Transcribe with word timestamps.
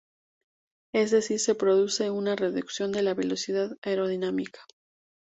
Es 0.95 1.11
decir 1.11 1.39
se 1.39 1.53
produce 1.53 2.09
una 2.09 2.35
reducción 2.35 2.91
de 2.91 3.03
la 3.03 3.13
velocidad 3.13 3.77
aerodinámica. 3.83 4.61